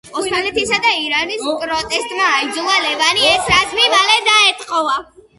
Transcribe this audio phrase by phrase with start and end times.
[0.19, 4.97] ოსმალეთისა და ირანის პროტესტმა აიძულა ლევანი ეს რაზმი მალე დაეთხოვა.